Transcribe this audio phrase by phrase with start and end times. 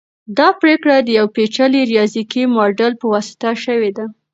[0.37, 4.05] دا پریکړه د یو پیچلي ریاضیکي ماډل په واسطه شوې ده.